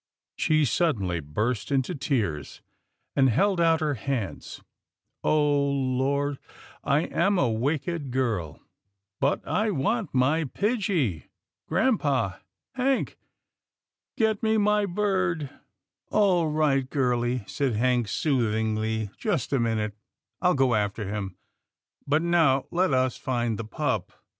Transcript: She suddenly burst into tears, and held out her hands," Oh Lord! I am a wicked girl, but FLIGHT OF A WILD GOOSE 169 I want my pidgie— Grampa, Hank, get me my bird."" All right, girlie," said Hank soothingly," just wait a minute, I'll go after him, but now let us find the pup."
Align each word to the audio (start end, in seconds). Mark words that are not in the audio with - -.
She 0.35 0.65
suddenly 0.65 1.19
burst 1.19 1.71
into 1.71 1.93
tears, 1.93 2.63
and 3.15 3.29
held 3.29 3.61
out 3.61 3.81
her 3.81 3.93
hands," 3.93 4.63
Oh 5.23 5.61
Lord! 5.69 6.39
I 6.83 7.01
am 7.01 7.37
a 7.37 7.51
wicked 7.51 8.09
girl, 8.09 8.59
but 9.19 9.43
FLIGHT 9.43 9.43
OF 9.43 9.43
A 9.43 9.43
WILD 9.43 9.43
GOOSE 9.43 9.83
169 9.83 9.93
I 9.93 9.93
want 9.93 10.13
my 10.15 10.59
pidgie— 10.59 11.25
Grampa, 11.69 12.41
Hank, 12.73 13.17
get 14.17 14.41
me 14.41 14.57
my 14.57 14.87
bird."" 14.87 15.51
All 16.09 16.47
right, 16.47 16.89
girlie," 16.89 17.43
said 17.45 17.73
Hank 17.73 18.07
soothingly," 18.07 19.11
just 19.19 19.51
wait 19.51 19.57
a 19.57 19.59
minute, 19.59 19.93
I'll 20.41 20.55
go 20.55 20.73
after 20.73 21.07
him, 21.07 21.37
but 22.07 22.23
now 22.23 22.65
let 22.71 22.91
us 22.91 23.17
find 23.17 23.59
the 23.59 23.65
pup." 23.65 24.11